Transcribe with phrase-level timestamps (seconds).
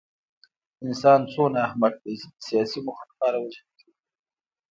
[0.85, 3.93] انسان څومره احمق دی چې د سیاسي موخو لپاره وژل کوي